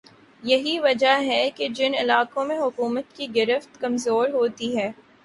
[0.43, 4.91] یہی وجہ ہے کہ جن علاقوں میں حکومت کی گرفت کمزور ہوتی ہے